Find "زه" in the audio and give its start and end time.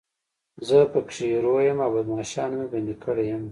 0.67-0.77